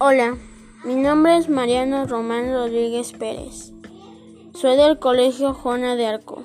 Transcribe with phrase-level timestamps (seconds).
[0.00, 0.36] Hola,
[0.84, 3.72] mi nombre es Mariano Román Rodríguez Pérez.
[4.52, 6.42] Soy del Colegio Juana de Arco.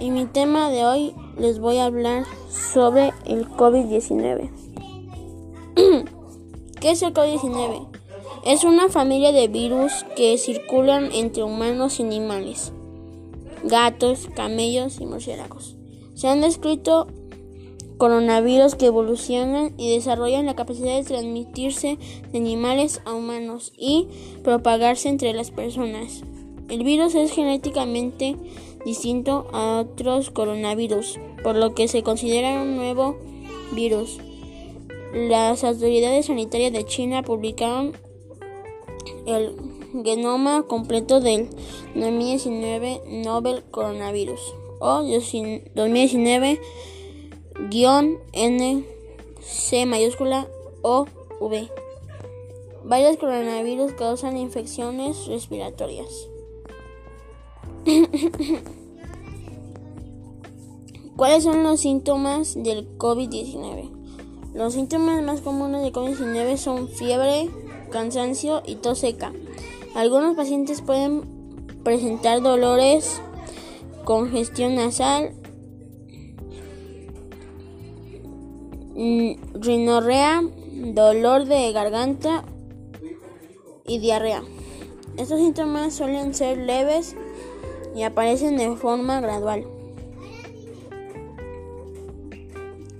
[0.00, 4.50] Y mi tema de hoy les voy a hablar sobre el COVID-19.
[6.80, 7.86] ¿Qué es el COVID-19?
[8.46, 12.72] Es una familia de virus que circulan entre humanos y animales,
[13.64, 15.76] gatos, camellos y murciélagos.
[16.14, 17.06] Se han descrito
[17.98, 21.98] coronavirus que evolucionan y desarrollan la capacidad de transmitirse
[22.32, 24.08] de animales a humanos y
[24.42, 26.22] propagarse entre las personas.
[26.68, 28.36] El virus es genéticamente
[28.84, 33.16] distinto a otros coronavirus, por lo que se considera un nuevo
[33.72, 34.18] virus.
[35.12, 37.92] Las autoridades sanitarias de China publicaron
[39.26, 39.54] el
[40.04, 41.48] genoma completo del
[41.94, 44.40] 2019 Nobel Coronavirus
[44.80, 46.60] o 2019
[47.82, 48.86] N
[49.40, 50.46] C mayúscula
[50.82, 51.06] O
[51.40, 51.68] V.
[52.84, 56.28] Varios coronavirus causan infecciones respiratorias.
[61.16, 63.90] ¿Cuáles son los síntomas del COVID-19?
[64.54, 67.50] Los síntomas más comunes del COVID-19 son fiebre,
[67.90, 69.32] cansancio y tos seca.
[69.96, 71.22] Algunos pacientes pueden
[71.82, 73.20] presentar dolores,
[74.04, 75.34] congestión nasal,
[78.94, 80.42] rinorrea,
[80.94, 82.44] dolor de garganta
[83.86, 84.42] y diarrea.
[85.16, 87.16] Estos síntomas suelen ser leves
[87.94, 89.64] y aparecen de forma gradual.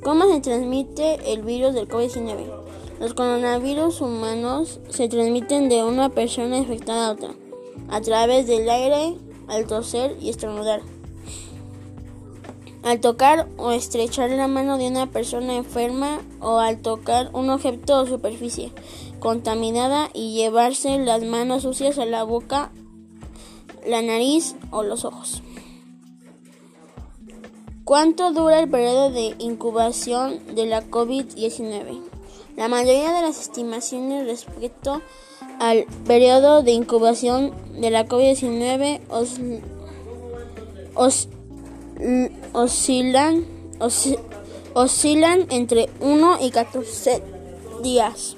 [0.03, 2.65] ¿Cómo se transmite el virus del COVID-19?
[3.01, 7.35] Los coronavirus humanos se transmiten de una persona infectada a otra
[7.89, 9.17] a través del aire
[9.49, 10.94] al toser y estornudar.
[12.85, 18.01] Al tocar o estrechar la mano de una persona enferma o al tocar un objeto
[18.01, 18.73] o superficie
[19.21, 22.71] contaminada y llevarse las manos sucias a la boca,
[23.87, 25.43] la nariz o los ojos.
[27.85, 32.03] ¿Cuánto dura el periodo de incubación de la COVID-19?
[32.57, 35.01] La mayoría de las estimaciones respecto
[35.59, 39.41] al periodo de incubación de la COVID-19 os,
[40.95, 41.29] os
[42.53, 43.45] oscilan,
[44.75, 47.23] oscilan entre 1 y 14
[47.83, 48.37] días.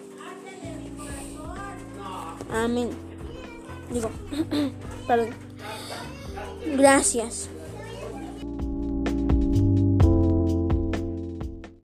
[2.53, 2.91] Amén.
[3.93, 4.11] Digo,
[5.06, 5.31] perdón.
[6.77, 7.49] Gracias.